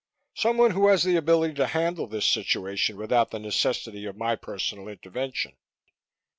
[0.33, 4.87] Someone who has the ability to handle this situation without the necessity of my personal
[4.87, 5.55] intervention."